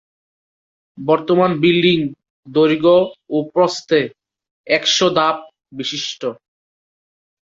বর্তমান 0.97 1.51
বিল্ডিং, 1.63 1.99
দৈর্ঘ্য 2.47 2.97
ও 3.29 3.37
প্রস্থে 3.53 3.99
একশো 4.67 5.07
ধাপ 5.17 5.37
বিশিষ্ট। 5.77 6.21